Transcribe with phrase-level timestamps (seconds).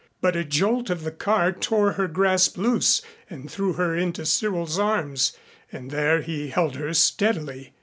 [0.19, 4.79] But a jolt of the car tore her grasp loose and threw her into Cyril's
[4.79, 5.37] arms
[5.71, 7.73] and there he held her steadily.